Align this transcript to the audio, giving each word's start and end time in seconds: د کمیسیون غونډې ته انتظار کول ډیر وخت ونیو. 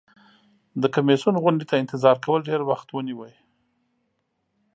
د 0.81 0.83
کمیسیون 0.95 1.35
غونډې 1.43 1.65
ته 1.69 1.75
انتظار 1.83 2.15
کول 2.25 2.39
ډیر 2.49 2.61
وخت 2.69 2.87
ونیو. 2.91 3.19